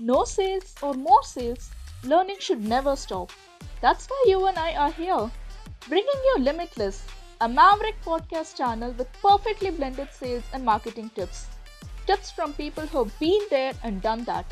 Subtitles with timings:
[0.00, 1.70] no sales or more sales,
[2.04, 3.30] learning should never stop.
[3.82, 5.30] That's why you and I are here,
[5.88, 7.06] bringing you Limitless,
[7.42, 11.46] a Maverick podcast channel with perfectly blended sales and marketing tips.
[12.06, 14.46] Tips from people who've been there and done that.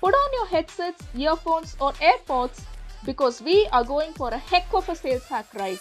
[0.00, 2.62] Put on your headsets, earphones, or AirPods
[3.06, 5.78] because we are going for a heck of a sales hack ride.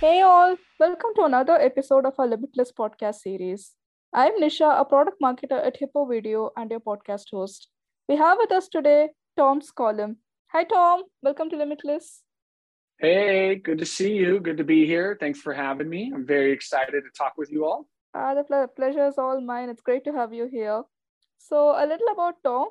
[0.00, 3.76] Hey all, welcome to another episode of our Limitless podcast series.
[4.12, 7.68] I'm Nisha, a product marketer at Hippo Video and your podcast host.
[8.08, 10.16] We have with us today Tom Slocum.
[10.48, 11.04] Hi, Tom.
[11.22, 12.22] Welcome to Limitless.
[12.98, 14.40] Hey, good to see you.
[14.40, 15.16] Good to be here.
[15.20, 16.10] Thanks for having me.
[16.12, 17.86] I'm very excited to talk with you all.
[18.12, 19.68] Uh, the ple- pleasure is all mine.
[19.68, 20.82] It's great to have you here.
[21.38, 22.66] So, a little about Tom.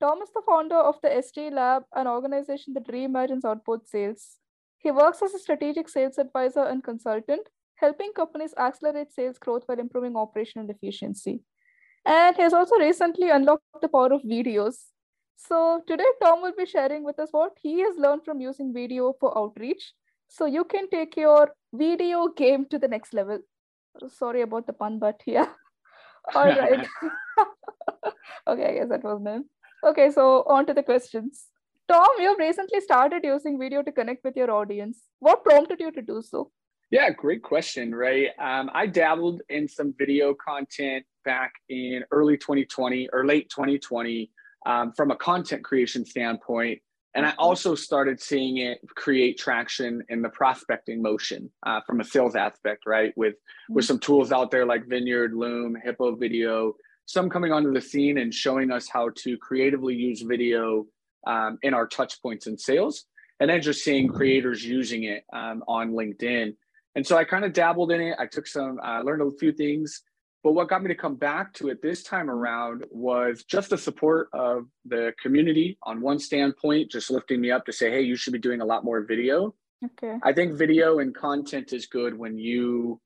[0.00, 4.38] Tom is the founder of the SD Lab, an organization that reimagines outbound sales.
[4.78, 9.78] He works as a strategic sales advisor and consultant, helping companies accelerate sales growth while
[9.78, 11.40] improving operational efficiency.
[12.06, 14.76] And has also recently unlocked the power of videos.
[15.36, 19.14] So today, Tom will be sharing with us what he has learned from using video
[19.18, 19.92] for outreach.
[20.28, 23.38] So you can take your video game to the next level.
[24.08, 25.48] Sorry about the pun, but yeah.
[26.34, 26.86] All right.
[28.46, 29.44] okay, I guess that was none.
[29.84, 31.46] Okay, so on to the questions.
[31.88, 35.02] Tom, you've recently started using video to connect with your audience.
[35.18, 36.50] What prompted you to do so?
[36.94, 38.28] Yeah, great question, right?
[38.38, 44.30] Um, I dabbled in some video content back in early 2020 or late 2020
[44.64, 46.80] um, from a content creation standpoint.
[47.16, 47.40] And I mm-hmm.
[47.40, 52.84] also started seeing it create traction in the prospecting motion uh, from a sales aspect,
[52.86, 53.12] right?
[53.16, 53.74] With mm-hmm.
[53.74, 56.74] with some tools out there like Vidyard, Loom, Hippo Video,
[57.06, 60.86] some coming onto the scene and showing us how to creatively use video
[61.26, 63.06] um, in our touch points in sales
[63.40, 66.54] and then just seeing creators using it um, on linkedin
[66.94, 68.16] and so i kind of dabbled in it.
[68.18, 70.02] I took some i uh, learned a few things.
[70.42, 73.78] But what got me to come back to it this time around was just the
[73.78, 78.14] support of the community on one standpoint just lifting me up to say hey you
[78.14, 79.54] should be doing a lot more video.
[79.84, 80.18] Okay.
[80.22, 83.00] I think video and content is good when you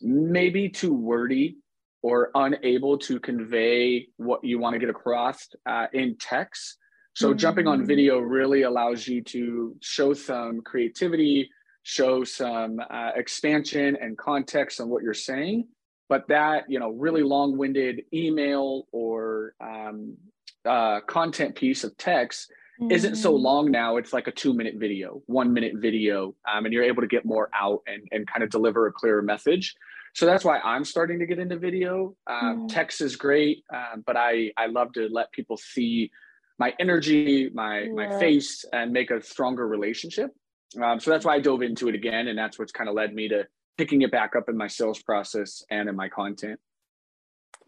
[0.00, 1.56] maybe too wordy
[2.02, 6.78] or unable to convey what you want to get across uh, in text.
[7.14, 7.38] So mm-hmm.
[7.38, 11.50] jumping on video really allows you to show some creativity,
[11.82, 15.66] show some uh, expansion and context on what you're saying.
[16.08, 20.16] But that, you know, really long-winded email or um,
[20.64, 22.90] uh, content piece of text mm-hmm.
[22.90, 23.44] isn't so mm-hmm.
[23.44, 23.96] long now.
[23.96, 27.82] It's like a two-minute video, one-minute video, um, and you're able to get more out
[27.86, 29.74] and, and kind of deliver a clearer message.
[30.12, 32.16] So that's why I'm starting to get into video.
[32.26, 32.66] Um, mm-hmm.
[32.66, 36.10] Text is great, um, but I I love to let people see
[36.58, 37.92] my energy, my yeah.
[37.92, 40.32] my face, and make a stronger relationship.
[40.80, 43.14] Um, so that's why I dove into it again, and that's what's kind of led
[43.14, 46.60] me to picking it back up in my sales process and in my content.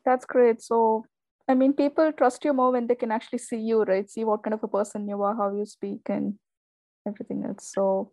[0.05, 0.63] That's great.
[0.63, 1.05] So,
[1.49, 4.09] I mean, people trust you more when they can actually see you, right?
[4.09, 6.35] See what kind of a person you are, how you speak, and
[7.07, 7.73] everything else.
[7.75, 8.13] So,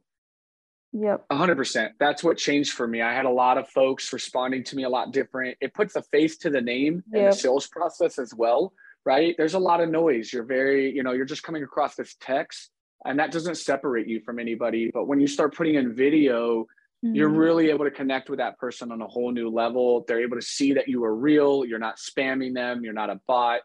[0.92, 1.18] yeah.
[1.32, 1.92] 100%.
[2.00, 3.02] That's what changed for me.
[3.02, 5.58] I had a lot of folks responding to me a lot different.
[5.62, 7.20] It puts a face to the name yep.
[7.20, 8.74] in the sales process as well
[9.06, 9.34] right?
[9.38, 10.32] There's a lot of noise.
[10.32, 12.70] You're very, you know, you're just coming across this text
[13.06, 14.92] and that doesn't separate you from anybody.
[14.94, 17.16] But when you start putting in video, mm-hmm.
[17.16, 20.04] you're really able to connect with that person on a whole new level.
[20.08, 23.20] They're able to see that you are real, you're not spamming them, you're not a
[23.28, 23.62] bot.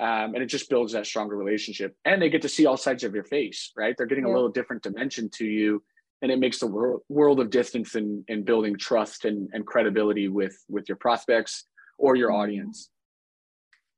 [0.00, 1.96] Um, and it just builds that stronger relationship.
[2.04, 3.96] And they get to see all sides of your face, right?
[3.96, 4.32] They're getting yeah.
[4.32, 5.82] a little different dimension to you.
[6.22, 10.28] And it makes the world world of distance in, in building trust and, and credibility
[10.28, 11.64] with with your prospects
[11.96, 12.40] or your mm-hmm.
[12.40, 12.90] audience.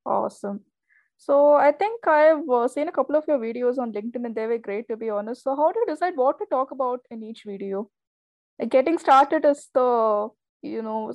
[0.05, 0.61] Awesome.
[1.23, 4.57] So I think I've seen a couple of your videos on LinkedIn and they were
[4.57, 5.45] great to be honest.
[5.45, 7.91] So how do you decide what to talk about in each video?
[8.59, 10.29] Like getting started is the,
[10.63, 11.13] you know,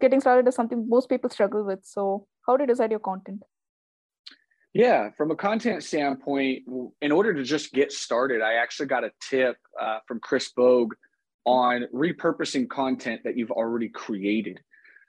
[0.00, 1.84] getting started is something most people struggle with.
[1.84, 3.44] So how do you decide your content?
[4.72, 6.64] Yeah, from a content standpoint,
[7.00, 10.94] in order to just get started, I actually got a tip uh, from Chris Bogue
[11.44, 14.58] on repurposing content that you've already created.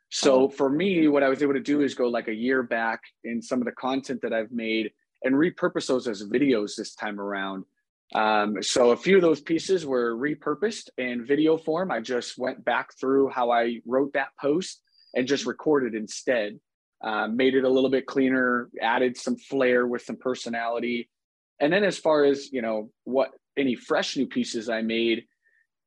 [0.09, 3.01] So for me, what I was able to do is go like a year back
[3.23, 4.91] in some of the content that I've made
[5.23, 7.65] and repurpose those as videos this time around.
[8.13, 11.91] Um, so a few of those pieces were repurposed in video form.
[11.91, 14.81] I just went back through how I wrote that post
[15.15, 16.59] and just recorded instead.
[17.03, 21.09] Uh, made it a little bit cleaner, added some flair with some personality.
[21.59, 25.25] And then as far as, you know, what any fresh new pieces I made,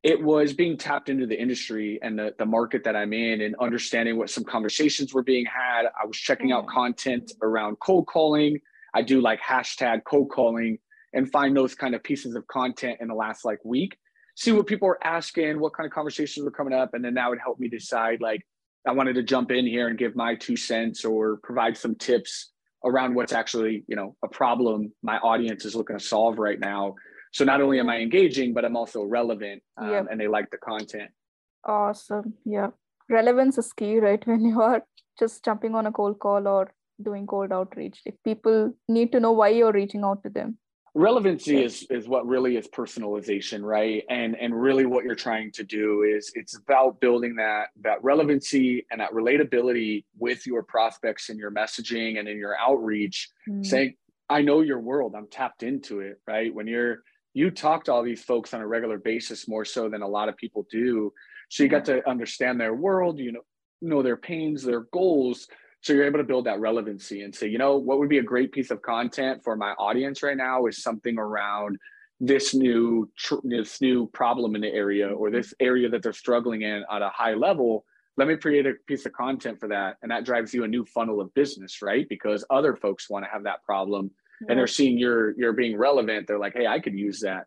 [0.03, 3.55] it was being tapped into the industry and the, the market that I'm in and
[3.59, 5.85] understanding what some conversations were being had.
[5.87, 6.69] I was checking out mm.
[6.69, 8.59] content around cold calling.
[8.93, 10.79] I do like hashtag cold calling
[11.13, 13.97] and find those kind of pieces of content in the last like week,
[14.35, 16.93] see what people are asking, what kind of conversations were coming up.
[16.93, 18.45] And then that would help me decide like,
[18.87, 22.51] I wanted to jump in here and give my two cents or provide some tips
[22.85, 26.95] around what's actually you know a problem my audience is looking to solve right now
[27.31, 30.07] so not only am i engaging but i'm also relevant um, yep.
[30.09, 31.09] and they like the content.
[31.65, 32.33] Awesome.
[32.45, 32.69] Yeah
[33.09, 34.25] relevance is key right?
[34.25, 34.83] When you are
[35.17, 36.71] just jumping on a cold call or
[37.01, 40.57] doing cold outreach if people need to know why you're reaching out to them.
[40.95, 44.03] Relevancy is is what really is personalization right?
[44.09, 48.85] And and really what you're trying to do is it's about building that that relevancy
[48.91, 53.65] and that relatability with your prospects and your messaging and in your outreach mm.
[53.65, 53.95] saying
[54.29, 55.13] i know your world.
[55.15, 56.53] I'm tapped into it right?
[56.53, 57.03] When you're
[57.33, 60.29] you talk to all these folks on a regular basis more so than a lot
[60.29, 61.13] of people do.
[61.49, 62.01] So you got mm-hmm.
[62.01, 63.41] to understand their world you know
[63.81, 65.47] know their pains their goals.
[65.81, 68.23] So you're able to build that relevancy and say, you know, what would be a
[68.23, 71.77] great piece of content for my audience right now is something around
[72.19, 73.09] this new
[73.45, 75.37] this new problem in the area or mm-hmm.
[75.37, 77.85] this area that they're struggling in at a high level.
[78.17, 79.95] Let me create a piece of content for that.
[80.01, 82.05] And that drives you a new funnel of business right?
[82.09, 84.47] Because other folks want to have that problem yeah.
[84.49, 87.45] and they're seeing you're you're being relevant they're like hey i could use that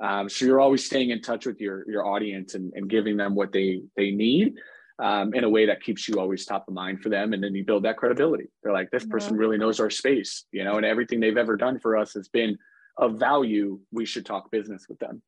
[0.00, 3.34] um, so you're always staying in touch with your your audience and, and giving them
[3.34, 4.54] what they they need
[5.00, 7.32] um, in a way that keeps you always top of mind for them.
[7.32, 8.50] And then you build that credibility.
[8.62, 11.78] They're like, this person really knows our space, you know, and everything they've ever done
[11.80, 12.58] for us has been
[12.98, 13.80] of value.
[13.92, 15.22] We should talk business with them.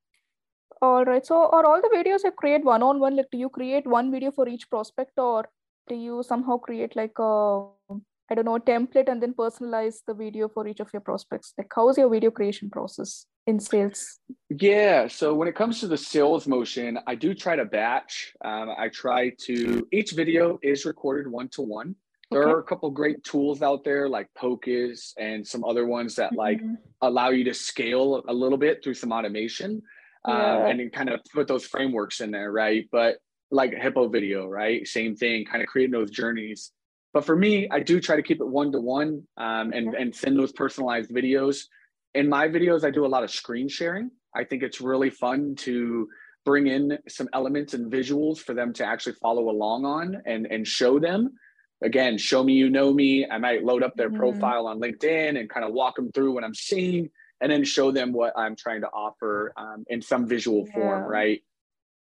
[0.83, 1.25] All right.
[1.25, 3.17] So, are all the videos you create one on one?
[3.17, 5.49] Like, do you create one video for each prospect, or
[5.89, 7.67] do you somehow create like a
[8.33, 11.53] I don't know, template and then personalize the video for each of your prospects?
[11.59, 14.21] Like, how is your video creation process in sales?
[14.49, 15.07] Yeah.
[15.09, 18.33] So, when it comes to the sales motion, I do try to batch.
[18.43, 21.95] Um, I try to, each video is recorded one to one.
[22.31, 22.53] There okay.
[22.53, 26.57] are a couple great tools out there like Pocus and some other ones that like
[26.57, 26.77] mm-hmm.
[27.03, 29.83] allow you to scale a little bit through some automation
[30.25, 30.57] um, yeah.
[30.57, 32.89] um, and kind of put those frameworks in there, right?
[32.91, 33.17] But
[33.51, 34.89] like Hippo video, right?
[34.89, 36.73] Same thing, kind of creating those journeys
[37.13, 40.39] but for me, I do try to keep it one to one and and send
[40.39, 41.65] those personalized videos.
[42.15, 44.11] In my videos, I do a lot of screen sharing.
[44.35, 46.09] I think it's really fun to
[46.45, 50.67] bring in some elements and visuals for them to actually follow along on and and
[50.67, 51.33] show them.
[51.83, 53.27] Again, show me you know me.
[53.29, 54.17] I might load up their mm.
[54.17, 57.11] profile on LinkedIn and kind of walk them through what I'm seeing,
[57.41, 60.75] and then show them what I'm trying to offer um, in some visual yeah.
[60.75, 61.43] form, right?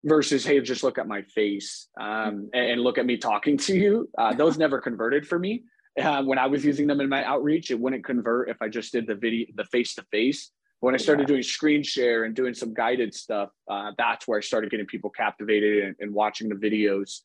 [0.05, 4.09] Versus hey just look at my face um, and, look at me talking to you.
[4.17, 5.63] Uh, those never converted for me.
[6.01, 8.91] Uh, when i was using them in my outreach it wouldn't convert if i just
[8.91, 12.51] did the video the face to face when i started doing screen share and doing
[12.51, 16.55] some guided stuff uh, that's where i started getting people captivated and, and watching the
[16.55, 17.19] videos.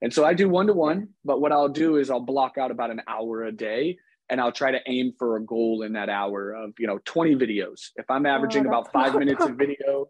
[0.00, 2.70] And so i do one to one but what i'll do is i'll block out
[2.70, 3.98] about an hour a day
[4.30, 7.36] and I'll try to aim for a goal in that hour of, you know, 20
[7.36, 7.90] videos.
[7.96, 10.08] If I'm averaging oh, about five minutes of video,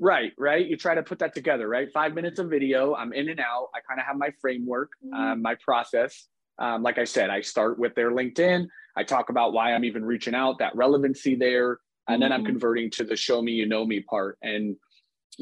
[0.00, 0.64] Right, right.
[0.64, 1.88] You try to put that together, right?
[1.92, 2.94] Five minutes of video.
[2.94, 3.68] I'm in and out.
[3.74, 5.14] I kind of have my framework, mm-hmm.
[5.14, 6.28] um, my process.
[6.58, 8.68] Um, like I said, I start with their LinkedIn.
[8.96, 11.78] I talk about why I'm even reaching out, that relevancy there,
[12.08, 12.46] and then I'm mm-hmm.
[12.46, 14.38] converting to the show me you know me part.
[14.42, 14.76] And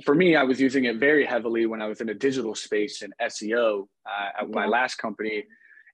[0.05, 3.03] for me, I was using it very heavily when I was in a digital space
[3.03, 5.45] in SEO uh, at my last company.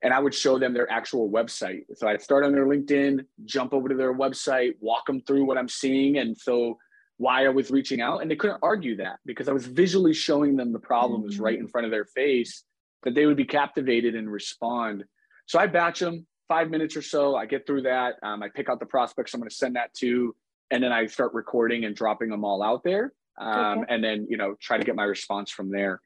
[0.02, 1.84] And I would show them their actual website.
[1.94, 5.56] So I'd start on their LinkedIn, jump over to their website, walk them through what
[5.56, 6.18] I'm seeing.
[6.18, 6.78] And so
[7.22, 8.20] why I was reaching out.
[8.20, 11.44] And they couldn't argue that because I was visually showing them the problems mm-hmm.
[11.44, 12.64] right in front of their face
[13.04, 15.04] that they would be captivated and respond.
[15.46, 17.36] So I batch them five minutes or so.
[17.36, 18.16] I get through that.
[18.24, 20.34] Um, I pick out the prospects I'm going to send that to,
[20.72, 23.12] and then I start recording and dropping them all out there.
[23.38, 23.94] Um, okay.
[23.94, 26.00] And then, you know, try to get my response from there.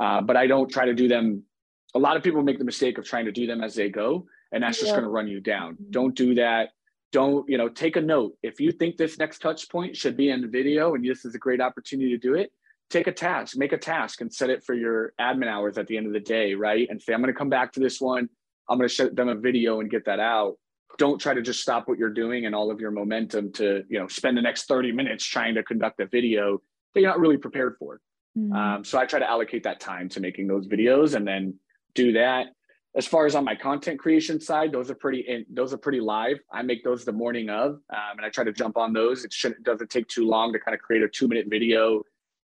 [0.00, 1.44] Uh, but I don't try to do them.
[1.94, 4.26] A lot of people make the mistake of trying to do them as they go,
[4.52, 4.82] and that's yeah.
[4.84, 5.74] just going to run you down.
[5.74, 5.90] Mm-hmm.
[5.90, 6.70] Don't do that
[7.16, 8.34] don't you know take a note.
[8.42, 11.34] If you think this next touch point should be in the video and this is
[11.34, 12.52] a great opportunity to do it
[12.90, 15.96] take a task make a task and set it for your admin hours at the
[15.96, 16.86] end of the day right?
[16.90, 18.28] And say i'm going to come back to this one.
[18.68, 20.56] I'm going to show them a video and get that out.
[20.98, 23.98] Don't try to just stop what you're doing and all of your momentum to you
[23.98, 26.60] know spend the next 30 minutes trying to conduct a video
[26.92, 28.00] that you're not really prepared for.
[28.36, 28.52] Mm-hmm.
[28.52, 31.54] um, so i try to allocate that time to making those videos and then
[31.94, 32.48] do that
[32.96, 36.00] as far as on my content creation side, those are pretty in, those are pretty
[36.00, 36.38] live.
[36.50, 39.24] I make those the morning of, um, and I try to jump on those.
[39.24, 42.02] It shouldn't doesn't take too long to kind of create a two minute video.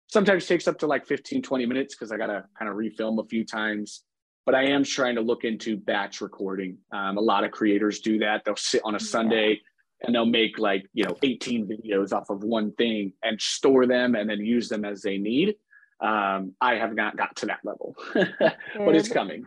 [0.07, 3.27] Sometimes takes up to like 15, 20 minutes because I gotta kind of refilm a
[3.27, 4.03] few times.
[4.45, 6.77] But I am trying to look into batch recording.
[6.91, 8.43] Um, a lot of creators do that.
[8.43, 9.61] They'll sit on a Sunday
[10.01, 14.15] and they'll make like you know 18 videos off of one thing and store them
[14.15, 15.55] and then use them as they need.
[16.01, 19.45] Um, I have not got to that level, but it's coming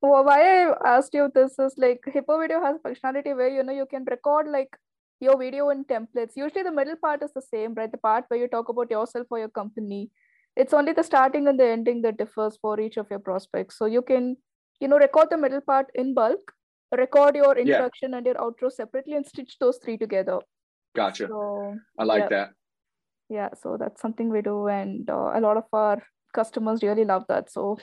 [0.00, 3.86] why I asked you this is like Hippo video has functionality where you know you
[3.86, 4.76] can record like
[5.20, 6.36] your video in templates.
[6.36, 7.90] Usually the middle part is the same, right?
[7.90, 10.10] The part where you talk about yourself or your company.
[10.56, 13.78] It's only the starting and the ending that differs for each of your prospects.
[13.78, 14.36] So you can,
[14.80, 16.52] you know, record the middle part in bulk
[16.96, 18.16] record your introduction yeah.
[18.18, 20.38] and your outro separately and stitch those three together.
[20.94, 21.28] Gotcha.
[21.28, 22.28] So, I like yeah.
[22.28, 22.50] that.
[23.28, 26.02] Yeah, so that's something we do, and uh, a lot of our
[26.34, 27.50] customers really love that.
[27.50, 27.78] So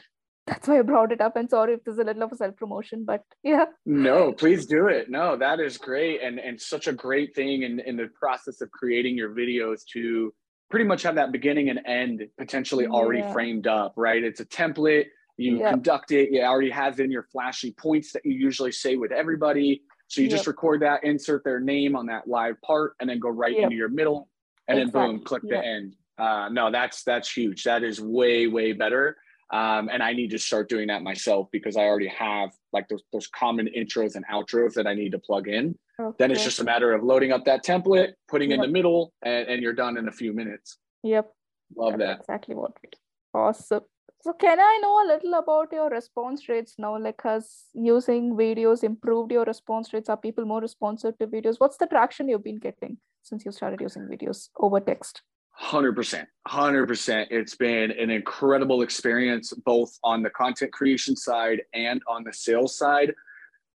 [0.48, 1.36] that's why I brought it up.
[1.36, 3.66] And sorry if there's a little of a self promotion, but yeah.
[3.86, 5.10] No, please do it.
[5.10, 8.72] No, that is great, and and such a great thing in in the process of
[8.72, 10.34] creating your videos to
[10.72, 13.34] pretty much have that beginning and end potentially already yeah.
[13.34, 13.94] framed up.
[13.98, 14.24] Right?
[14.24, 15.08] It's a template.
[15.36, 15.72] You yep.
[15.72, 16.32] conduct it.
[16.32, 19.84] You already have in your flashy points that you usually say with everybody.
[20.08, 20.38] So you yep.
[20.38, 23.66] just record that, insert their name on that live part, and then go right yep.
[23.66, 24.30] into your middle,
[24.70, 25.02] and exactly.
[25.02, 25.96] then boom, click the end.
[26.18, 27.64] Uh, no, that's that's huge.
[27.66, 29.18] That is way way better
[29.50, 33.02] um, and I need to start doing that myself because I already have like those,
[33.14, 35.78] those common intros and outros that I need to plug in.
[36.00, 36.16] Okay.
[36.20, 38.58] Then it's just a matter of loading up that template, putting yep.
[38.58, 40.78] in the middle, and, and, you're done in a few minutes.
[41.04, 41.32] Yep.
[41.76, 42.20] Love That's that.
[42.20, 42.74] Exactly what.
[42.84, 42.98] we do.
[43.34, 43.82] Awesome.
[44.22, 47.00] So can I know a little about your response rates now?
[47.00, 50.10] Like has using videos improved your response rates?
[50.10, 51.56] Are people more responsive to videos?
[51.60, 55.22] What's the traction you've been getting since you started using videos over text?
[55.62, 62.24] 100% 100% it's been an incredible experience both on the content creation side and on
[62.24, 63.14] the sales side.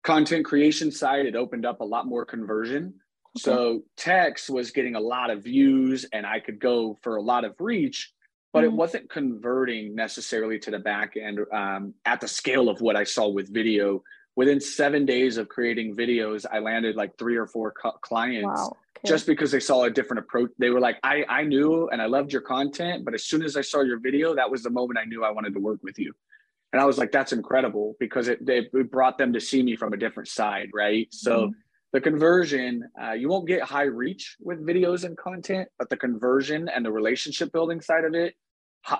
[0.02, 2.94] Content creation side it opened up a lot more conversion.
[3.36, 3.42] Okay.
[3.42, 7.44] so text was getting a lot of views and i could go for a lot
[7.44, 8.12] of reach
[8.52, 8.72] but mm-hmm.
[8.72, 13.04] it wasn't converting necessarily to the back end um, at the scale of what i
[13.04, 14.02] saw with video.
[14.36, 17.72] Within seven days of creating videos i landed like three or four
[18.02, 18.76] clients wow
[19.06, 20.50] just because they saw a different approach.
[20.58, 23.56] They were like, I, I knew and I loved your content, but as soon as
[23.56, 25.98] I saw your video, that was the moment I knew I wanted to work with
[25.98, 26.12] you.
[26.72, 29.76] And I was like, that's incredible because it, they, it brought them to see me
[29.76, 30.70] from a different side.
[30.72, 31.08] Right.
[31.10, 31.52] So mm-hmm.
[31.92, 36.68] the conversion, uh, you won't get high reach with videos and content, but the conversion
[36.68, 38.34] and the relationship building side of it,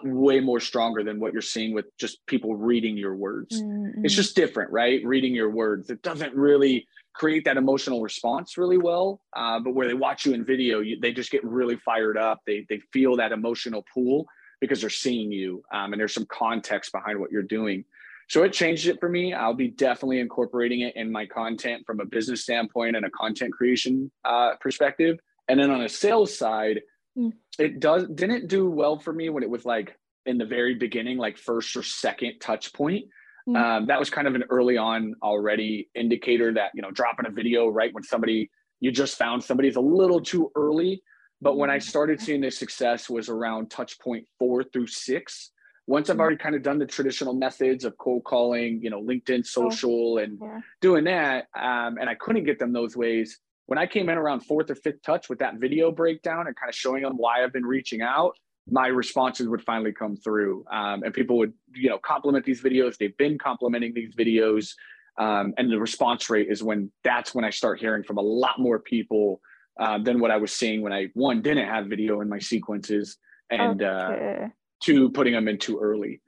[0.02, 3.62] way more stronger than what you're seeing with just people reading your words.
[3.62, 4.04] Mm-hmm.
[4.04, 5.00] It's just different, right?
[5.04, 5.88] Reading your words.
[5.90, 9.20] It doesn't really create that emotional response really well.
[9.34, 12.40] Uh, but where they watch you in video, you, they just get really fired up.
[12.46, 14.26] They they feel that emotional pull
[14.60, 17.84] because they're seeing you, um, and there's some context behind what you're doing.
[18.28, 19.34] So it changed it for me.
[19.34, 23.52] I'll be definitely incorporating it in my content from a business standpoint and a content
[23.52, 25.18] creation uh, perspective.
[25.48, 26.80] And then on a sales side,
[27.18, 27.32] mm.
[27.58, 31.18] it does didn't do well for me when it was like in the very beginning,
[31.18, 33.06] like first or second touch point.
[33.50, 33.56] Mm-hmm.
[33.56, 37.30] Um, that was kind of an early on already indicator that you know dropping a
[37.30, 41.02] video right when somebody you just found somebody's a little too early.
[41.42, 41.88] But when I mm-hmm.
[41.88, 45.50] started seeing the success was around touch point four through six.
[45.86, 46.20] Once I've mm-hmm.
[46.20, 50.18] already kind of done the traditional methods of cold calling, you know, LinkedIn, oh, social,
[50.18, 50.60] and yeah.
[50.80, 53.40] doing that, um, and I couldn't get them those ways.
[53.66, 56.68] When I came in around fourth or fifth touch with that video breakdown and kind
[56.68, 58.36] of showing them why I've been reaching out,
[58.70, 60.64] my responses would finally come through.
[60.70, 62.96] Um, and people would you know compliment these videos.
[62.96, 64.72] They've been complimenting these videos.
[65.18, 68.58] Um, and the response rate is when that's when i start hearing from a lot
[68.58, 69.40] more people
[69.78, 73.18] uh, than what i was seeing when i one didn't have video in my sequences
[73.50, 74.44] and uh, okay.
[74.44, 74.48] uh,
[74.80, 76.22] two putting them in too early.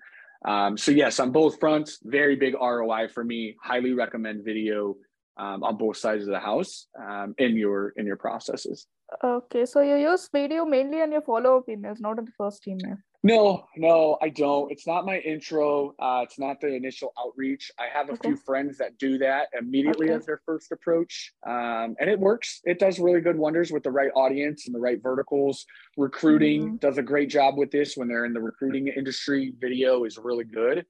[0.44, 3.56] Um, so yes on both fronts very big roi for me.
[3.62, 4.96] Highly recommend video
[5.36, 8.86] um, on both sides of the house um, in your in your processes
[9.22, 12.96] Okay, so you use video mainly in your follow-up emails, not in the first email.
[13.24, 14.72] No, no, I don't.
[14.72, 15.94] It's not my intro.
[16.00, 17.70] Uh, it's not the initial outreach.
[17.78, 18.30] I have a okay.
[18.30, 20.16] few friends that do that immediately okay.
[20.16, 22.60] as their first approach, um, and it works.
[22.64, 25.64] It does really good wonders with the right audience and the right verticals.
[25.96, 26.76] Recruiting mm-hmm.
[26.76, 29.54] does a great job with this when they're in the recruiting industry.
[29.60, 30.84] Video is really good,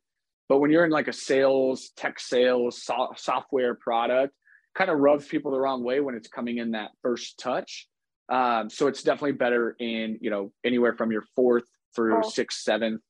[0.53, 4.35] but when you're in like a sales, tech sales, so- software product,
[4.75, 7.89] kind of rubs people the wrong way when it's coming in that first touch.
[8.29, 11.65] Um, so it's definitely better in, you know, anywhere from your fourth
[11.97, 12.29] through oh.
[12.29, 13.01] sixth, seventh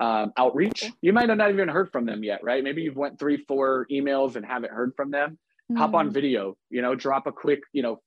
[0.00, 0.88] um, outreach.
[1.02, 2.62] You might have not even heard from them yet, right?
[2.62, 5.36] Maybe you've went three, four emails and haven't heard from them.
[5.72, 5.78] Mm-hmm.
[5.78, 6.14] Hop on mm-hmm.
[6.14, 8.00] video, you know, drop a quick, you know,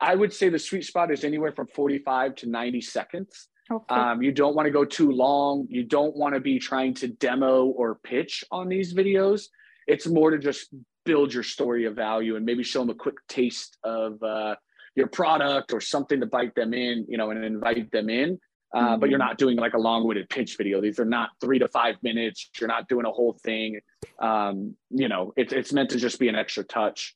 [0.00, 3.48] I would say the sweet spot is anywhere from 45 to 90 seconds.
[3.70, 3.94] Okay.
[3.94, 5.66] Um, you don't want to go too long.
[5.70, 9.46] You don't want to be trying to demo or pitch on these videos.
[9.86, 10.68] It's more to just
[11.04, 14.56] build your story of value and maybe show them a quick taste of uh,
[14.96, 18.38] your product or something to bite them in, you know, and invite them in.
[18.74, 19.00] Uh, mm-hmm.
[19.00, 19.28] But you're mm-hmm.
[19.28, 20.80] not doing like a long-winded pitch video.
[20.80, 22.50] These are not three to five minutes.
[22.60, 23.80] You're not doing a whole thing.
[24.18, 27.14] Um, you know, it's it's meant to just be an extra touch,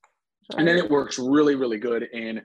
[0.56, 2.42] and then it works really, really good in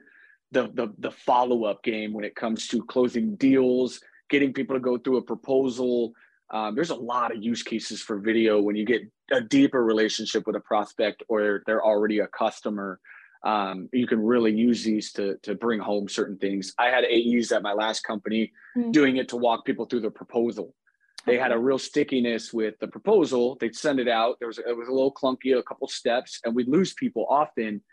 [0.54, 4.98] the the the follow-up game when it comes to closing deals, getting people to go
[4.98, 6.14] through a proposal.
[6.52, 10.46] Um, there's a lot of use cases for video when you get a deeper relationship
[10.46, 13.00] with a prospect or they're already a customer
[13.44, 16.74] um, you can really use these to to bring home certain things.
[16.78, 18.92] I had AEs at my last company mm-hmm.
[18.92, 20.74] doing it to walk people through the proposal.
[21.26, 23.58] they had a real stickiness with the proposal.
[23.60, 24.38] They'd send it out.
[24.40, 27.84] There was it was a little clunky, a couple steps, and we'd lose people often.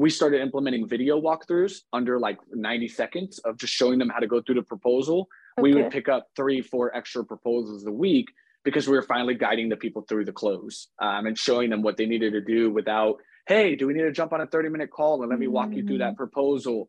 [0.00, 4.26] We started implementing video walkthroughs under like 90 seconds of just showing them how to
[4.26, 5.28] go through the proposal.
[5.58, 5.62] Okay.
[5.62, 8.30] We would pick up three, four extra proposals a week
[8.64, 11.98] because we were finally guiding the people through the close um, and showing them what
[11.98, 13.16] they needed to do without,
[13.46, 15.68] hey, do we need to jump on a 30 minute call and let me walk
[15.68, 15.76] mm-hmm.
[15.76, 16.16] you through that mm-hmm.
[16.16, 16.88] proposal?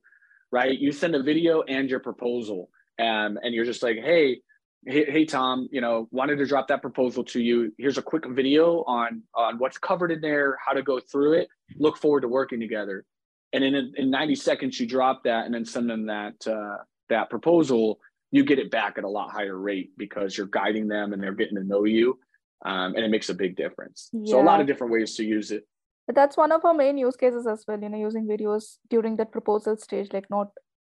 [0.49, 0.79] Right?
[0.79, 4.39] You send a video and your proposal, um, and you're just like, hey,
[4.85, 8.25] hey, hey tom you know wanted to drop that proposal to you here's a quick
[8.27, 11.47] video on on what's covered in there how to go through it
[11.77, 13.05] look forward to working together.
[13.53, 16.77] And in, in 90 seconds you drop that and then send them that uh,
[17.09, 17.99] that proposal
[18.31, 21.33] you get it back at a lot higher rate because you're guiding them and they're
[21.33, 22.17] getting to know you
[22.65, 24.09] um, and it makes a big difference.
[24.13, 24.31] Yeah.
[24.31, 25.67] so a lot of different ways to use it.
[26.07, 29.17] But that's one of our main use cases as well you know using videos during
[29.17, 30.49] that proposal stage like not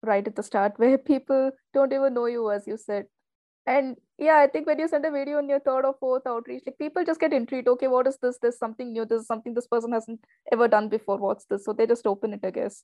[0.01, 3.05] right at the start where people don't even know you as you said
[3.65, 6.63] and yeah i think when you send a video in your third or fourth outreach
[6.65, 7.67] like people just get intrigued.
[7.67, 8.37] Okay what is this?
[8.41, 9.05] There's something new.
[9.05, 10.19] This is something this person hasn't
[10.51, 11.17] ever done before.
[11.17, 11.65] What's this?
[11.65, 12.83] So they just open it i guess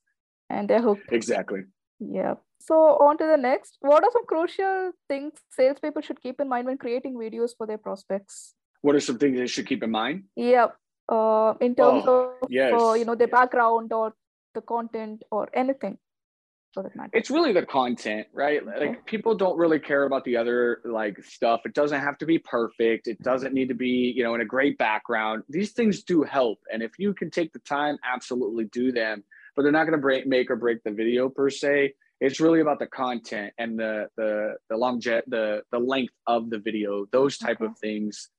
[0.49, 1.11] and they're hooked.
[1.11, 1.61] Exactly.
[1.99, 2.35] Yeah.
[2.59, 3.77] So on to the next.
[3.81, 7.77] What are some crucial things salespeople should keep in mind when creating videos for their
[7.77, 8.53] prospects?
[8.81, 10.23] What are some things they should keep in mind?
[10.35, 10.67] Yeah.
[11.07, 12.73] Uh, in terms oh, of yes.
[12.79, 14.13] uh, you know their background or
[14.53, 15.97] the content or anything
[16.95, 18.61] matter it's really the content right?
[18.61, 18.87] Okay.
[18.87, 21.61] like people don't really care about the other like stuff.
[21.65, 23.07] It doesn't have to be perfect.
[23.07, 25.43] It doesn't need to be you know in a great background.
[25.49, 29.23] These things do help and if you can take the time absolutely do them
[29.55, 31.93] but they're not going to break make or break the video per se.
[32.21, 36.49] It's really about the content and the the the long jet the the length of
[36.49, 37.65] the video those type okay.
[37.65, 38.29] of things.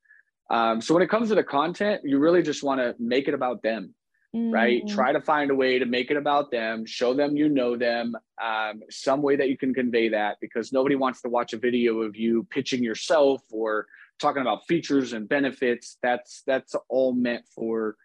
[0.50, 3.34] Um, so when it comes to the content you really just want to make it
[3.34, 3.94] about them
[4.34, 4.52] mm.
[4.52, 4.86] right?
[4.88, 8.16] Try to find a way to make it about them, show them you know them,
[8.42, 12.00] um, some way that you can convey that because nobody wants to watch a video
[12.00, 13.86] of you pitching yourself or
[14.18, 15.96] talking about features and benefits.
[16.02, 17.96] That's that's all meant for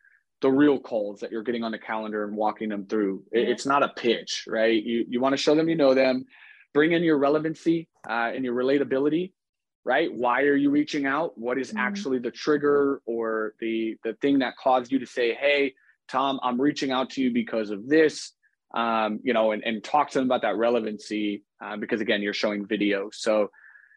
[0.41, 3.23] the real calls that you're getting on the calendar and walking them through.
[3.31, 4.83] It, it's not a pitch, right?
[4.83, 6.25] You you want to show them you know them,
[6.73, 9.31] bring in your relevancy uh, and your relatability
[9.85, 11.79] right why are you reaching out what is mm.
[11.79, 15.73] actually the trigger or the the thing that caused you to say hey
[16.07, 18.33] Tom, I'm reaching out to you because of this,
[18.73, 22.33] um, you know, and, and talk to them about that relevancy uh, because again, you're
[22.33, 23.09] showing video.
[23.11, 23.49] So,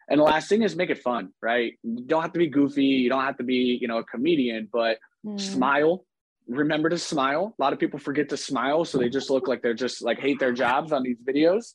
[0.09, 1.73] and the last thing is make it fun, right?
[1.83, 2.83] You don't have to be goofy.
[2.83, 5.39] You don't have to be, you know, a comedian, but mm.
[5.39, 6.05] smile.
[6.47, 7.53] Remember to smile.
[7.59, 10.19] A lot of people forget to smile, so they just look like they're just like
[10.19, 11.73] hate their jobs on these videos.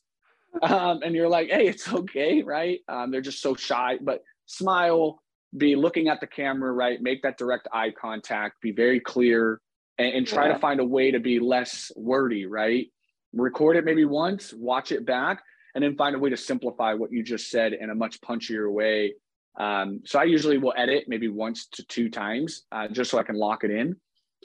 [0.61, 2.79] Um, and you're like, hey, it's okay, right?
[2.87, 5.21] Um, they're just so shy, but smile,
[5.57, 7.01] be looking at the camera, right?
[7.01, 9.61] Make that direct eye contact, be very clear,
[9.97, 10.53] and, and try yeah.
[10.53, 12.87] to find a way to be less wordy, right?
[13.33, 17.11] Record it maybe once, watch it back, and then find a way to simplify what
[17.11, 19.13] you just said in a much punchier way.
[19.57, 23.23] Um, so I usually will edit maybe once to two times uh, just so I
[23.23, 23.95] can lock it in.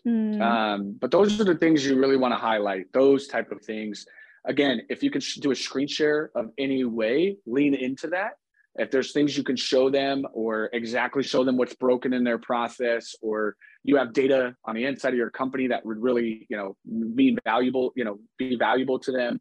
[0.07, 0.41] Mm.
[0.41, 2.93] Um, but those are the things you really want to highlight.
[2.93, 4.07] Those type of things.
[4.47, 8.33] Again, if you can do a screen share of any way, lean into that.
[8.77, 12.39] If there's things you can show them or exactly show them what's broken in their
[12.39, 16.57] process or you have data on the inside of your company that would really you
[16.57, 16.77] know
[17.15, 19.41] be valuable you know be valuable to them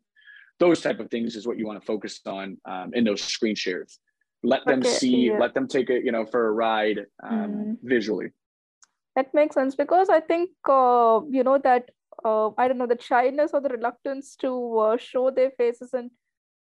[0.59, 3.55] those type of things is what you want to focus on um, in those screen
[3.55, 3.99] shares
[4.43, 5.37] let them okay, see yeah.
[5.37, 7.77] let them take it you know for a ride um, mm.
[7.83, 8.29] visually
[9.15, 11.89] that makes sense because i think uh, you know that
[12.23, 16.11] uh, i don't know the shyness or the reluctance to uh, show their faces and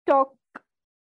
[0.07, 0.33] talk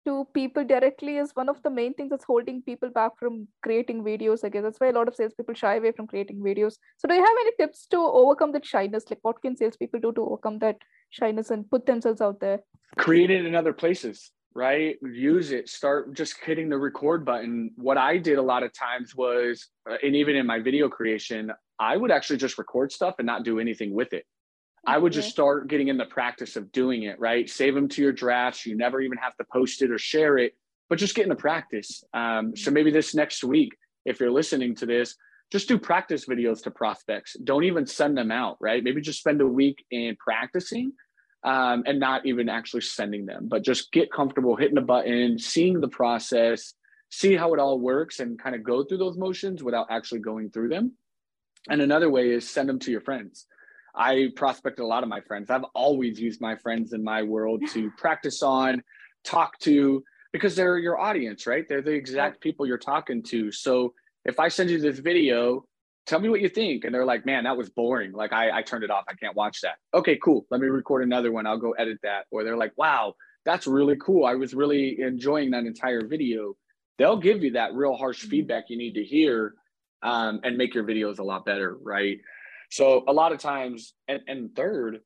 [0.10, 4.04] to people directly is one of the main things that's holding people back from creating
[4.04, 4.44] videos.
[4.44, 6.78] I guess that's why a lot of salespeople shy away from creating videos.
[6.98, 9.06] So, do you have any tips to overcome that shyness?
[9.10, 10.78] Like, what can salespeople do to overcome that
[11.12, 12.60] shyness and put themselves out there?
[12.98, 14.98] Create it in other places, right?
[15.04, 15.70] Use it.
[15.70, 17.72] Start just hitting the record button.
[17.76, 21.52] What I did a lot of times was, uh, and even in my video creation,
[21.80, 24.26] I would actually just record stuff and not do anything with it.
[24.90, 27.48] I would just start getting in the practice of doing it, right?
[27.48, 28.66] Save them to your drafts.
[28.66, 30.56] You never even have to post it or share it,
[30.90, 32.04] but just get in the practice.
[32.12, 35.16] Um, so maybe this next week, if you're listening to this,
[35.52, 37.38] just do practice videos to prospects.
[37.44, 38.84] Don't even send them out, right?
[38.84, 40.94] Maybe just spend a week in practicing
[41.44, 45.82] um, and not even actually sending them, but just get comfortable hitting the button, seeing
[45.82, 46.74] the process,
[47.10, 50.50] see how it all works, and kind of go through those motions without actually going
[50.50, 50.94] through them.
[51.70, 53.46] And another way is send them to your friends.
[53.96, 55.50] I prospected a lot of my friends.
[55.50, 58.84] I've always used my friends in my world to practice on,
[59.24, 61.66] talk to, because they're your audience, right?
[61.68, 63.52] They're the exact people you're talking to.
[63.52, 63.94] So
[64.26, 65.66] if I send you this video,
[66.06, 66.86] tell me what you think.
[66.86, 68.12] And they're like, man, that was boring.
[68.14, 69.06] Like I, I turned it off.
[69.10, 69.76] I can't watch that.
[69.94, 70.46] Okay, cool.
[70.52, 71.46] Let me record another one.
[71.48, 72.26] I'll go edit that.
[72.32, 74.26] Or they're like, wow, that's really cool.
[74.26, 76.56] I was really enjoying that entire video.
[76.98, 78.30] they'll give you that real harsh Mhm.
[78.30, 79.54] feedback you need to hear
[80.02, 82.20] um, and make your videos a lot better, right?
[82.70, 85.00] So a lot of times, and, and third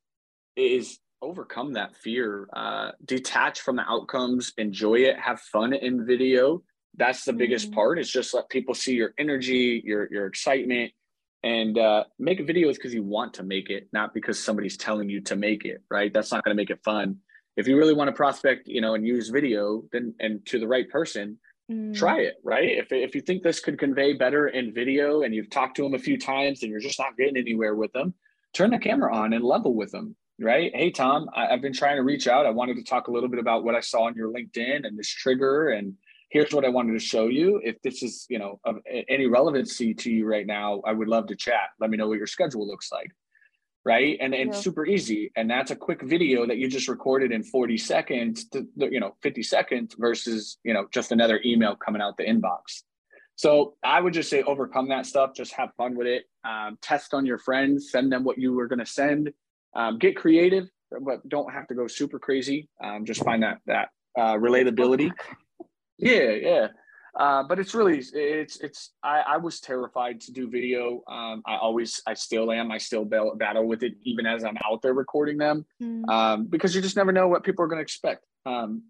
[0.56, 6.64] is overcome that fear, uh, detach from the outcomes, enjoy it, have fun in video.
[6.96, 7.76] That's the biggest Mhm.
[7.76, 8.00] part.
[8.00, 10.92] Is just let people see your energy, your your excitement,
[11.42, 15.22] and uh, make videos because you want to make it, not because somebody's telling you
[15.22, 15.82] to make it.
[15.90, 16.14] Right?
[16.14, 17.18] That's not going to make it fun.
[17.56, 20.68] If you really want to prospect, you know, and use video, then and to the
[20.68, 21.40] right person,
[21.72, 21.96] Mm.
[21.96, 22.78] try it right?
[22.78, 25.94] If, if you think this could convey better in video and you've talked to them
[25.94, 28.14] a few times and you're just not getting anywhere with them
[28.54, 30.76] turn the camera on and level with them right?
[30.76, 32.46] Hey tom I, i've been trying to reach out.
[32.46, 35.00] I wanted to talk a little bit about what i saw on your linkedin and
[35.00, 35.94] this trigger and
[36.32, 37.62] here's what i wanted to show you.
[37.64, 41.28] If this is you know of any relevancy to you right now i would love
[41.28, 41.70] to chat.
[41.80, 43.12] Let me know what your schedule looks like
[43.86, 44.18] right?
[44.22, 44.60] And, and Yeah.
[44.60, 45.32] super easy.
[45.36, 49.16] And that's a quick video that you just recorded in 40 seconds to you know
[49.22, 52.84] 50 seconds versus you know just another email coming out the inbox.
[53.36, 55.32] So i would just say overcome that stuff.
[55.36, 56.24] Just have fun with it.
[56.46, 57.92] Um, test on your friends.
[57.92, 59.32] Send them what you were going to send.
[59.76, 60.68] Um, get creative
[61.02, 62.70] but don't have to go super crazy.
[62.84, 65.12] Um, just find that that uh, relatability.
[66.00, 66.68] Yeah yeah
[67.20, 71.02] uh, but it's really it's it's I, I was terrified to do video.
[71.08, 72.72] Um, i always i still am.
[72.72, 76.08] I still battle, battle with it even as i'm out there recording them Mm.
[76.10, 78.24] um, because you just never know what people are going to expect.
[78.46, 78.84] Um,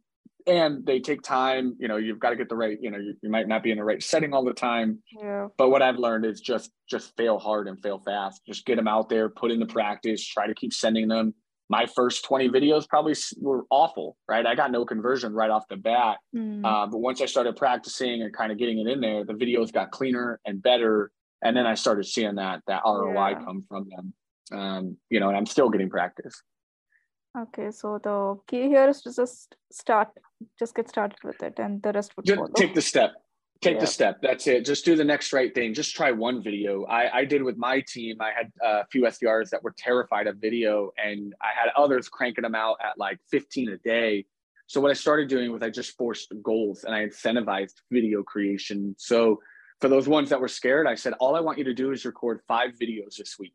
[0.46, 3.14] and they take time you know you've got to get the right you know you,
[3.22, 5.00] you might not be in the right setting all the time.
[5.22, 5.48] Yeah.
[5.58, 8.42] but what i've learned is just just fail hard and fail fast.
[8.46, 11.34] Just get them out there put in the practice try to keep sending them
[11.70, 15.78] my first 20 videos probably were awful right i got no conversion right off the
[15.78, 16.66] bat Mm.
[16.66, 19.72] uh, but once I started practicing and kind of getting it in there, the videos
[19.72, 21.12] got cleaner and better.
[21.44, 23.44] And then I started seeing that that ROI Yeah.
[23.46, 24.14] come from them.
[24.60, 26.36] Um, you know, and I'm still getting practice.
[27.38, 30.10] Okay, so the key here is to just start,
[30.58, 32.54] just get started with it, and the rest would Just follow.
[32.56, 33.12] take the step.
[33.64, 33.82] Take Yeah.
[33.82, 34.22] the step.
[34.22, 34.66] That's it.
[34.66, 35.74] Just do the next right thing.
[35.74, 36.86] Just try one video.
[36.86, 38.18] I, I did with my team.
[38.22, 42.44] I had a few SDRs that were terrified of video, and I had others cranking
[42.44, 44.26] them out at like 15 a day.
[44.68, 48.96] So what I started doing was I just forced goals and I incentivized video creation.
[48.98, 49.42] So
[49.80, 52.06] for those ones that were scared, I said, all I want you to do is
[52.06, 53.54] record five videos this week.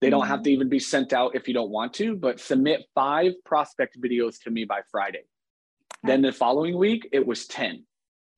[0.00, 0.52] They don't have to mm.
[0.52, 4.50] even be sent out if you don't want to, but submit five prospect videos to
[4.50, 5.24] me by Friday.
[6.04, 7.84] Then the following week, it was 10.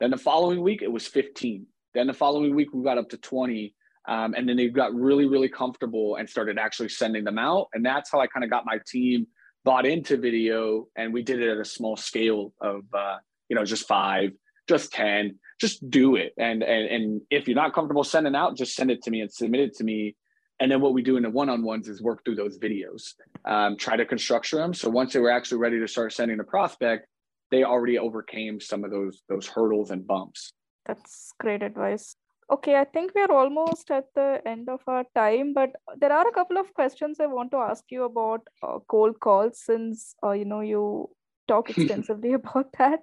[0.00, 1.66] Then the following week, it was 15.
[1.94, 3.74] Then the following week, we got up to 20.
[4.08, 7.68] Um, and then they got really, really comfortable and started actually sending them out.
[7.74, 9.26] And that's how I kind of got my team
[9.62, 10.88] bought into video.
[10.96, 14.30] And we did it at a small scale of, uh, you know, just five,
[14.68, 16.32] just 10, just do it.
[16.38, 19.30] And, and, and if you're not comfortable sending out, just send it to me and
[19.30, 20.16] submit it to me.
[20.60, 23.14] And then what we do in the one-on-ones is work through those videos,
[23.46, 24.74] um, try to construct them.
[24.74, 27.06] So once they were actually ready to start sending the prospect,
[27.50, 30.52] they already overcame some of those those hurdles and bumps.
[30.86, 32.16] That's great advice.
[32.50, 36.32] Okay, I think we're almost at the end of our time, but there are a
[36.32, 40.44] couple of questions I want to ask you about uh, cold calls since uh, you
[40.44, 41.10] know you
[41.46, 43.00] talk extensively about that.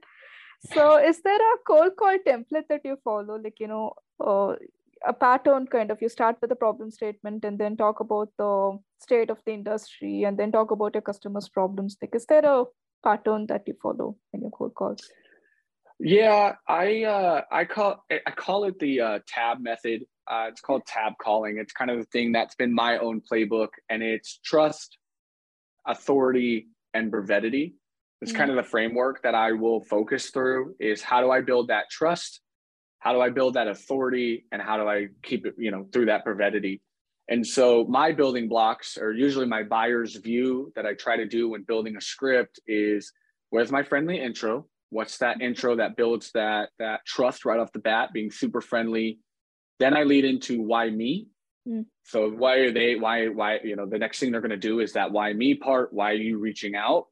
[0.71, 3.37] So, is there a cold call template that you follow?
[3.37, 4.55] Like, you know, uh,
[5.05, 8.79] a pattern kind of you start with a problem statement and then talk about the
[8.99, 11.97] state of the industry and then talk about your customers' problems.
[12.01, 12.65] Like, is there a
[13.07, 15.01] pattern that you follow in your cold calls?
[15.99, 20.05] Yeah, I uh, I call I call it the uh, tab method.
[20.29, 21.57] Uh, it's called tab calling.
[21.57, 24.97] It's kind of the thing that's been my own playbook, and it's trust,
[25.87, 27.75] authority, and brevity.
[28.21, 30.75] It's kind of the framework that I will focus through.
[30.79, 32.41] Is how do I build that trust?
[32.99, 34.45] How do I build that authority?
[34.51, 36.81] And how do I keep it, you know, through that brevity?
[37.29, 41.49] And so my building blocks are usually my buyer's view that I try to do
[41.49, 43.11] when building a script is
[43.49, 44.67] where's my friendly intro?
[44.89, 49.19] What's that intro that builds that that trust right off the bat, being super friendly?
[49.79, 51.27] Then I lead into why me.
[51.67, 51.85] Mm.
[52.05, 54.79] So why are they why why you know the next thing they're going to do
[54.79, 57.07] is that why me part, why are you reaching out?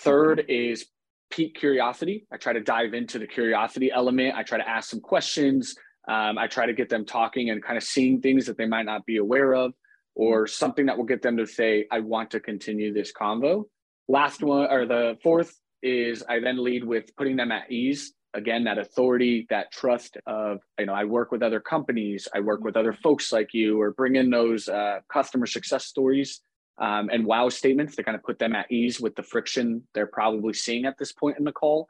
[0.00, 0.86] Third is
[1.30, 2.26] pique curiosity.
[2.32, 4.34] I try to dive into the curiosity element.
[4.34, 5.76] I try to ask some questions.
[6.08, 8.86] Um, I try to get them talking and kind of seeing things that they might
[8.86, 9.74] not be aware of,
[10.14, 13.64] or something that will get them to say, I want to continue this convo.
[14.08, 18.14] Last one, or the fourth is I then lead with putting them at ease.
[18.34, 22.62] Again, that authority, that trust of, you know, I work with other companies, I work
[22.62, 26.40] with other folks like you, or bring in those uh, customer success stories
[26.78, 30.06] um, and wow statements to kind of put them at ease with the friction they're
[30.06, 31.88] probably seeing at this point in the call.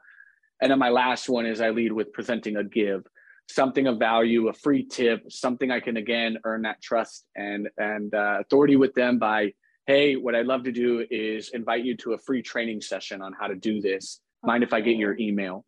[0.61, 3.03] And then my last one is I lead with presenting a give,
[3.49, 8.13] something of value, a free tip, something I can again earn that trust and and
[8.13, 9.53] uh, authority with them by,
[9.87, 13.33] hey, what I'd love to do is invite you to a free training session on
[13.33, 14.21] how to do this.
[14.43, 15.65] Mind if I get your email?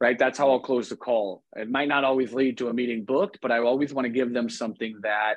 [0.00, 0.18] right?
[0.18, 1.44] That's how I'll close the call.
[1.54, 4.32] It might not always lead to a meeting booked, but I always want to give
[4.32, 5.36] them something that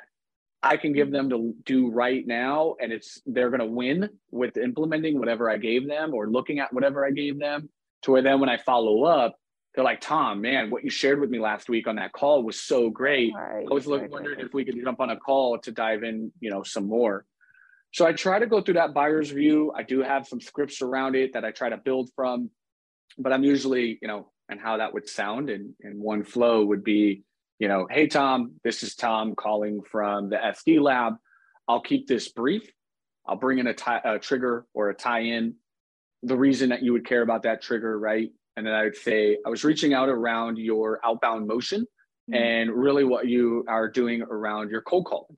[0.62, 4.56] I can give them to do right now, and it's they're going to win with
[4.56, 7.68] implementing whatever I gave them or looking at whatever I gave them.
[8.02, 9.36] To where then when I follow up,
[9.74, 12.60] they're like, Tom, man, what you shared with me last week on that call was
[12.60, 13.34] so great.
[13.34, 16.30] Right, I was looking, wondering if we could jump on a call to dive in,
[16.40, 17.24] you know, some more.
[17.92, 19.72] So I try to go through that buyer's view.
[19.76, 22.50] I do have some scripts around it that I try to build from,
[23.18, 26.84] but I'm usually, you know, and how that would sound in, in one flow would
[26.84, 27.24] be,
[27.58, 31.14] you know, hey, Tom, this is Tom calling from the SD lab.
[31.66, 32.70] I'll keep this brief.
[33.26, 35.54] I'll bring in a, tie, a trigger or a tie in,
[36.22, 38.30] the reason that you would care about that trigger, right?
[38.56, 41.86] And then I would say, I was reaching out around your outbound motion
[42.30, 42.34] mm-hmm.
[42.34, 45.36] and really what you are doing around your cold calling.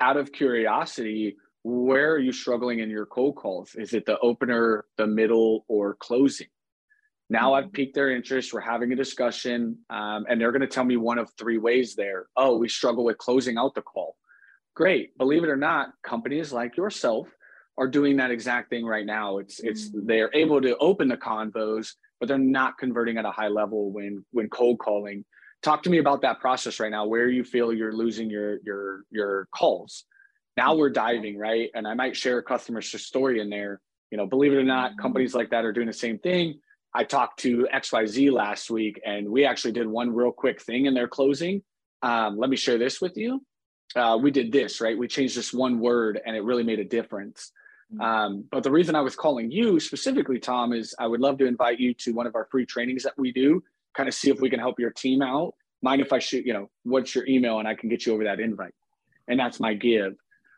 [0.00, 3.74] Out of curiosity, where are you struggling in your cold calls?
[3.74, 6.48] Is it the opener, the middle, or closing?
[7.30, 7.72] Now I've mm-hmm.
[7.72, 8.52] piqued their interest.
[8.52, 11.94] We're having a discussion, um, and they're going to tell me one of three ways
[11.94, 12.26] there.
[12.36, 14.16] Oh, we struggle with closing out the call.
[14.74, 15.16] Great.
[15.16, 17.28] Believe it or not, companies like yourself
[17.78, 19.38] are doing that exact thing right now.
[19.38, 20.06] It's it's mm-hmm.
[20.06, 24.24] they're able to open the convos, but they're not converting at a high level when
[24.30, 25.24] when cold calling.
[25.60, 27.04] Talk to me about that process right now.
[27.04, 30.04] Where you feel you're losing your your your calls
[30.56, 33.80] now we're diving right and i might share a customer story in there
[34.10, 36.60] you know believe it or not companies like that are doing the same thing
[36.94, 40.94] i talked to xyz last week and we actually did one real quick thing in
[40.94, 41.62] their closing
[42.02, 43.40] um, let me share this with you
[43.96, 46.84] uh, we did this right we changed this one word and it really made a
[46.84, 47.52] difference.
[48.00, 51.46] Um, but the reason i was calling you specifically tom is i would love to
[51.46, 53.62] invite you to one of our free trainings that we do
[53.94, 55.54] kind of see if we can help your team out.
[55.82, 58.24] Mind if i shoot you know what's your email and i can get you over
[58.24, 58.74] that invite?
[59.28, 60.14] And that's my give.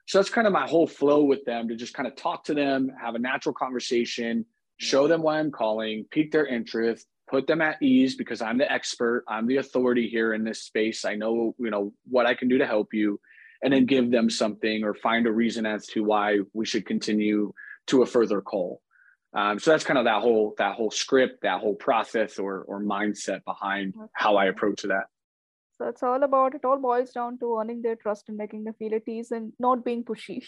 [0.06, 2.54] So that's kind of my whole flow with them to just kind of talk to
[2.54, 4.44] them, have a natural conversation,
[4.76, 8.70] show them why I'm calling, pique their interest, put them at ease because I'm the
[8.70, 11.04] expert, I'm the authority here in this space.
[11.04, 13.18] I know, you know, what I can do to help you
[13.64, 17.52] and then give them something or find a reason as to why we should continue
[17.86, 18.80] to a further call.
[19.32, 22.80] Um, so that's kind of that whole that whole script, that whole process or or
[22.80, 25.06] mindset behind how I approach that.
[25.76, 28.74] So it's all about it all boils down to earning their trust and making them
[28.78, 30.44] feel at ease and not being pushy.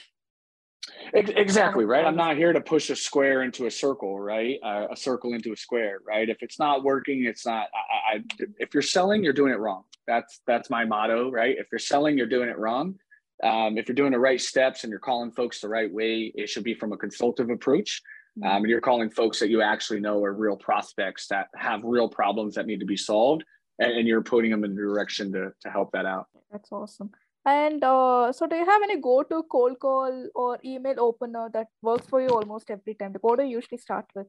[1.14, 2.04] Exactly right.
[2.04, 4.58] I'm not here to push a square into a circle, right?
[4.62, 6.28] Uh, a circle into a square, right?
[6.28, 7.66] If it's not working, it's not.
[7.74, 8.24] I, I,
[8.58, 9.82] if you're selling, you're doing it wrong.
[10.06, 11.56] That's that's my motto, right?
[11.58, 12.94] If you're selling, you're doing it wrong.
[13.42, 16.48] Um, if you're doing the right steps and you're calling folks the right way, it
[16.48, 18.02] should be from a consultative approach.
[18.38, 18.48] Mm-hmm.
[18.48, 22.08] Um, and you're calling folks that you actually know are real prospects that have real
[22.08, 23.44] problems that need to be solved
[23.78, 26.26] and, and you're putting them in the direction to, to help that out.
[26.50, 27.10] That's awesome.
[27.44, 32.06] And uh, so, do you have any go-to cold call or email opener that works
[32.08, 33.12] for you almost every time?
[33.12, 34.26] The what do you usually start with?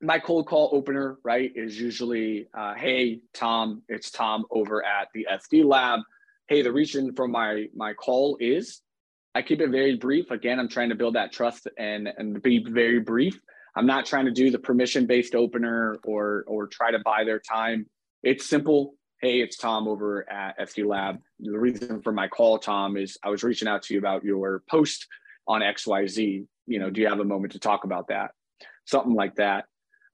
[0.00, 5.28] My cold call opener, right, is usually, uh, "Hey, Tom, it's Tom over at the
[5.30, 6.00] SD Lab.
[6.48, 8.82] Hey, the reason for my my call is."
[9.34, 10.30] I keep it very brief.
[10.30, 13.38] Again, I'm trying to build that trust and and be very brief.
[13.76, 17.84] I'm not trying to do the permission-based opener or or try to buy their time
[18.26, 18.96] it's simple.
[19.22, 21.20] Hey, it's Tom over at SD Lab.
[21.38, 24.64] The reason for my call, Tom, is I was reaching out to you about your
[24.68, 25.06] post
[25.46, 26.44] on XYZ.
[26.66, 28.32] You know, do you have a moment to talk about that?
[28.84, 29.66] Something like that.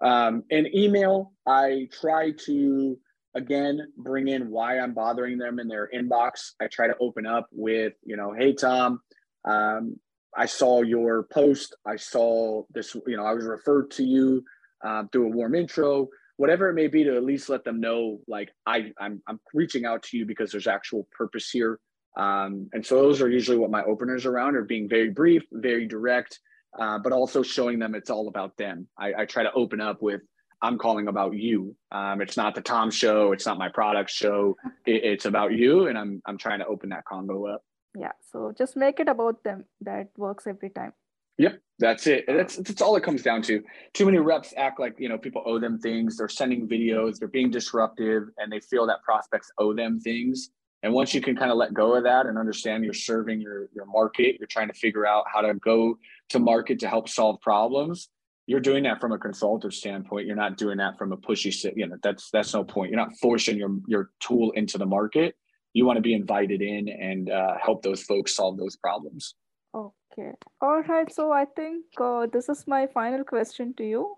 [0.04, 2.98] Um, and email, I try to
[3.34, 6.52] again bring in why I'm bothering them in their inbox.
[6.60, 9.00] I try to open up with, you know, hey Tom,
[9.44, 9.96] um,
[10.36, 11.76] I saw your post.
[11.86, 14.44] I saw this, you know, I was referred to you
[14.84, 18.18] uh, through a warm intro whatever it may be to at least let them know
[18.26, 21.78] like I I'm I'm reaching out to you because there's actual purpose here.
[22.16, 25.86] Um, and so those are usually what my openers around are being very brief, very
[25.86, 26.40] direct,
[26.78, 28.88] uh, but also showing them it's all about them.
[28.98, 30.20] I, I try to open up with
[30.62, 31.76] I'm calling about you.
[31.90, 33.32] Um, it's not the Tom show.
[33.32, 34.56] It's not my product show.
[34.86, 37.64] It, it's about you, and I'm I'm trying to open that combo up.
[37.98, 38.12] Yeah.
[38.30, 39.64] So just make it about them.
[39.80, 40.92] That works every time.
[41.38, 42.24] Yep, that's it.
[42.28, 43.62] That's that's all it comes down to.
[43.94, 46.16] Too many reps act like you know people owe them things.
[46.16, 47.18] They're sending videos.
[47.18, 50.50] They're being disruptive, and they feel that prospects owe them things.
[50.84, 53.68] And once you can kind of let go of that and understand you're serving your
[53.74, 55.98] your market, you're trying to figure out how to go
[56.28, 58.08] to market to help solve problems.
[58.46, 60.26] You're doing that from a consultative standpoint.
[60.26, 61.52] You're not doing that from a pushy.
[61.76, 62.90] You know that's that's no point.
[62.90, 65.36] You're not forcing your your tool into the market.
[65.72, 69.34] You want to be invited in and uh, help those folks solve those problems.
[69.74, 70.32] Okay.
[70.60, 71.10] All right.
[71.10, 74.16] So I think uh, this is my final question to you.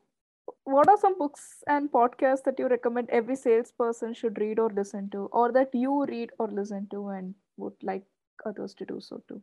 [0.64, 5.10] What are some books and podcasts that you recommend every salesperson should read or listen
[5.10, 8.02] to, or that you read or listen to and would like
[8.44, 9.40] others to do so too?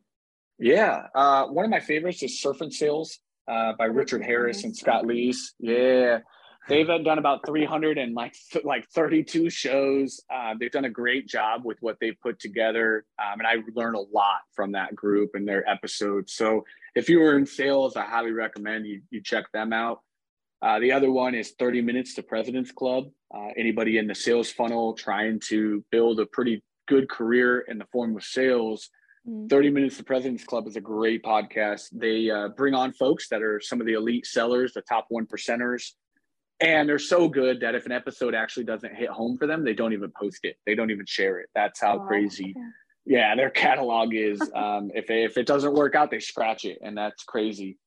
[0.59, 1.07] Yeah.
[1.15, 5.05] Uh, one of my favorites is Surf and Sales uh, by Richard Harris and Scott
[5.05, 5.51] Leese.
[5.59, 6.19] Yeah.
[6.69, 10.21] they've done about 300 and like like 32 shows.
[10.33, 13.95] Uh, they've done a great job with what they've put together, um, and I learn
[13.95, 16.33] a lot from that group and their episodes.
[16.33, 16.63] So
[16.95, 20.01] if you were in sales, I highly recommend you you check them out.
[20.61, 23.05] Uh, the other one is 30 Minutes to President's Club.
[23.33, 27.85] Uh, anybody in the sales funnel trying to build a pretty good career in the
[27.91, 28.89] form of sales,
[29.27, 29.49] mm.
[29.49, 31.89] 30 Minutes to President's Club is a great podcast.
[31.91, 35.25] They uh, bring on folks that are some of the elite sellers, the top one
[35.25, 35.91] percenters.
[36.59, 39.73] And they're so good that if an episode actually doesn't hit home for them, they
[39.73, 40.57] don't even post it.
[40.65, 41.49] They don't even share it.
[41.55, 42.53] That's how oh, crazy.
[42.55, 42.65] Okay.
[43.05, 44.39] Yeah, their catalog is.
[44.55, 46.77] Um, if, if it doesn't work out, they scratch it.
[46.83, 47.77] And that's crazy.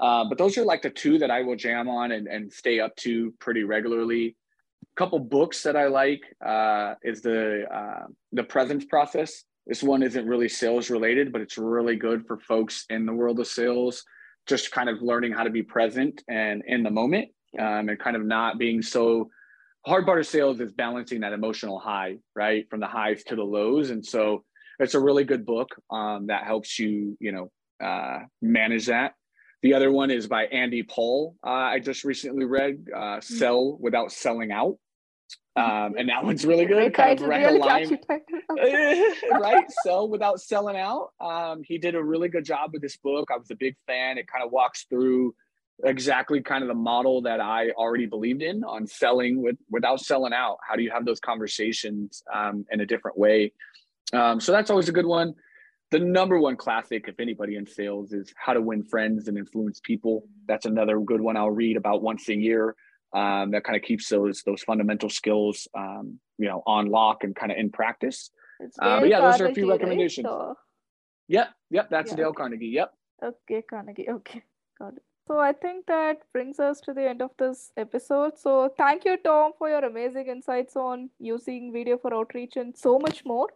[0.00, 2.80] Uh, but those are like the two that I will jam on and, and stay
[2.80, 4.36] up to pretty regularly.
[4.82, 9.44] A couple books that I like uh, is the uh, the presence process.
[9.68, 13.38] This one isn't really sales related, but it's really good for folks in the world
[13.38, 14.02] of sales,
[14.46, 17.28] just kind of learning how to be present and in the moment,
[17.58, 19.28] um, and kind of not being so.
[19.86, 23.44] Hard part of sales is balancing that emotional high, right, from the highs to the
[23.44, 24.44] lows, and so
[24.78, 27.50] it's a really good book um, that helps you, you know,
[27.84, 29.14] uh, manage that.
[29.62, 31.36] The other one is by Andy Paul.
[31.44, 33.34] Uh, I just recently read uh, mm-hmm.
[33.34, 34.78] "Sell Without Selling Out,"
[35.56, 36.94] um, and that one's really good.
[36.94, 37.98] Kind of really line,
[39.40, 39.64] right?
[39.82, 41.10] So without selling out.
[41.20, 43.28] Um, he did a really good job with this book.
[43.32, 44.18] I was a big fan.
[44.18, 45.34] It kind of walks through
[45.84, 50.32] exactly kind of the model that I already believed in on selling with without selling
[50.32, 50.58] out.
[50.66, 53.52] How do you have those conversations um, in a different way?
[54.12, 55.34] Um, so that's always a good one
[55.90, 59.80] the number one classic, if anybody in sales, is How to Win Friends and Influence
[59.80, 60.24] People.
[60.46, 62.76] That's another good one I'll read about once a year.
[63.14, 67.34] Um, that kind of keeps those those fundamental skills, um, you know, on lock and
[67.34, 68.30] kind of in practice.
[68.80, 70.26] Uh, but yeah, those are a few recommendations.
[70.26, 70.30] Right?
[70.30, 70.58] So...
[71.28, 72.32] Yep, yep, that's yeah, Dale.
[72.32, 72.66] Carnegie.
[72.66, 72.92] Yep.
[73.22, 74.10] Okay, Carnegie.
[74.10, 74.42] Okay,
[74.78, 75.02] got it.
[75.26, 78.38] So I think that brings us to the end of this episode.
[78.38, 82.98] So thank you, Tom, for your amazing insights on using video for outreach and so
[82.98, 83.48] much more.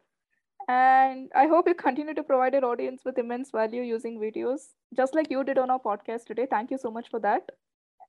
[0.68, 4.60] And I hope you continue to provide your audience with immense value using videos,
[4.94, 6.46] just like you did on our podcast today.
[6.48, 7.50] Thank you so much for that.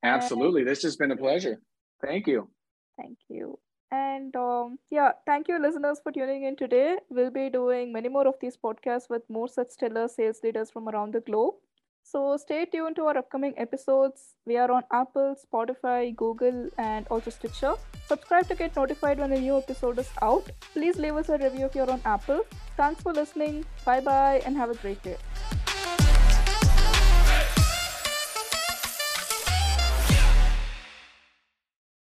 [0.04, 0.64] Absolutely.
[0.64, 1.60] This has been a pleasure.
[2.06, 2.50] Thank you.
[2.98, 3.58] Thank you.
[3.92, 6.98] And um, yeah, thank you, listeners, for tuning in today.
[7.10, 10.90] We'll be doing many more of these podcasts with more such stellar sales leaders from
[10.90, 11.56] around the globe.
[12.04, 14.36] So stay tuned to our upcoming episodes.
[14.46, 17.76] We are on Apple, Spotify, Google, and also Stitcher.
[18.08, 20.52] Subscribe to get notified when a new episode is out.
[20.74, 22.42] Please leave us a review if you're on Apple.
[22.76, 23.64] Thanks for listening.
[23.86, 25.18] Bye bye and have a great day.